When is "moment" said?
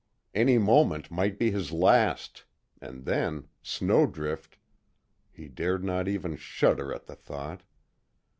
0.57-1.11